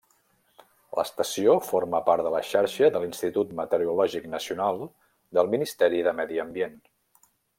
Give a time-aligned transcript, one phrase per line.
[0.99, 4.83] L'estació forma part de la xarxa de l’Institut Meteorològic Nacional,
[5.39, 6.77] del Ministeri de Medi Ambient.